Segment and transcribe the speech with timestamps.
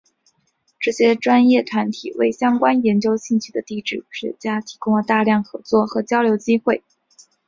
[0.79, 6.81] 这些专业团体为相关研究兴趣的地理学家提供了大量合作和交流机会。